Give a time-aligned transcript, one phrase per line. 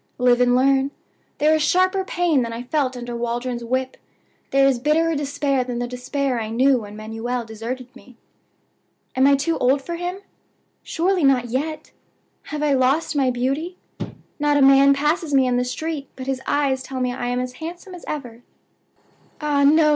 [0.17, 0.89] Live and learn.
[1.37, 3.97] There is sharper pain than I felt under Waldron's whip;
[4.49, 8.17] there is bitterer despair than the despair I knew when Manuel deserted me.
[9.15, 10.21] "Am I too old for him?
[10.81, 11.91] Surely not yet!
[12.45, 13.77] Have I lost my beauty?
[14.39, 17.39] Not a man passes me in the street but his eyes tell me I am
[17.39, 18.41] as handsome as ever.
[19.39, 19.89] "Ah, no!